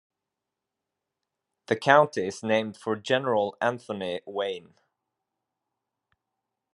[1.67, 4.73] The county is named for General Anthony Wayne.